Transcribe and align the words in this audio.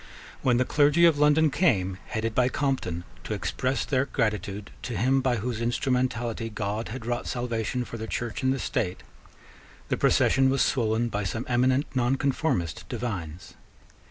When 0.41 0.57
the 0.57 0.65
clergy 0.65 1.05
of 1.05 1.19
London 1.19 1.51
came, 1.51 1.99
headed 2.07 2.33
by 2.33 2.49
Compton, 2.49 3.03
to 3.23 3.35
express 3.35 3.85
their 3.85 4.05
gratitude 4.07 4.71
to 4.81 4.97
him 4.97 5.21
by 5.21 5.35
whose 5.35 5.61
instrumentality 5.61 6.49
God 6.49 6.87
had 6.89 7.05
wrought 7.05 7.27
salvation 7.27 7.85
for 7.85 7.97
the 7.99 8.07
Church 8.07 8.41
and 8.41 8.51
the 8.51 8.57
State, 8.57 9.03
the 9.89 9.97
procession 9.97 10.49
was 10.49 10.63
swollen 10.63 11.09
by 11.09 11.23
some 11.23 11.45
eminent 11.47 11.85
nonconformist 11.95 12.89
divines. 12.89 13.53